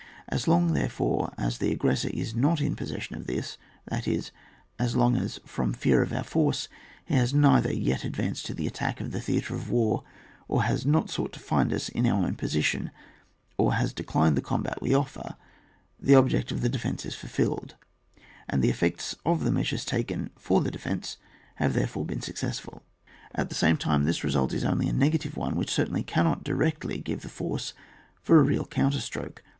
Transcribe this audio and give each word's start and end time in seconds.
As 0.29 0.47
long, 0.47 0.73
therefore, 0.73 1.31
as 1.37 1.59
the 1.59 1.75
aggres 1.75 1.99
sor 1.99 2.09
is 2.11 2.33
not 2.33 2.59
in 2.59 2.75
possession 2.75 3.15
of 3.15 3.27
this, 3.27 3.59
that 3.85 4.07
is, 4.07 4.31
as 4.79 4.95
long 4.95 5.15
as 5.15 5.39
from, 5.45 5.73
fear 5.73 6.01
of 6.01 6.11
our 6.11 6.23
force 6.23 6.67
he 7.05 7.13
has 7.13 7.33
either 7.35 7.39
not 7.69 7.75
yet 7.77 8.03
advanced 8.03 8.47
to 8.47 8.55
the 8.55 8.65
attack 8.65 8.99
of 8.99 9.11
the 9.11 9.21
theatre 9.21 9.53
of 9.53 9.69
war, 9.69 10.03
or 10.47 10.63
has 10.63 10.87
not 10.87 11.11
sought 11.11 11.31
to 11.33 11.39
find 11.39 11.71
us 11.71 11.87
in 11.87 12.07
our 12.07 12.31
position, 12.31 12.89
or 13.59 13.75
has 13.75 13.93
declined 13.93 14.35
the 14.35 14.41
combat 14.41 14.81
we 14.81 14.91
offer, 14.91 15.35
the 15.99 16.15
object 16.15 16.51
of 16.51 16.61
the 16.61 16.67
defence 16.69 17.05
is 17.05 17.13
fulfilled, 17.13 17.75
and 18.49 18.63
the 18.63 18.71
effects 18.71 19.15
of 19.23 19.43
the 19.43 19.51
measures 19.51 19.85
taken 19.85 20.31
for 20.35 20.61
the 20.61 20.71
defensive 20.71 21.19
have 21.57 21.73
therefore 21.75 22.07
been 22.07 22.21
successful. 22.21 22.81
At 23.35 23.49
the 23.49 23.53
same 23.53 23.77
time 23.77 24.05
this 24.05 24.23
result 24.23 24.51
is 24.51 24.65
only 24.65 24.87
a 24.87 24.93
negative 24.93 25.37
one, 25.37 25.55
which 25.55 25.69
certainly 25.71 26.01
cannot 26.01 26.43
directly 26.43 26.97
give 26.97 27.21
the 27.21 27.29
force 27.29 27.75
for 28.23 28.39
a 28.39 28.43
real 28.43 28.65
counterstroke. 28.65 29.43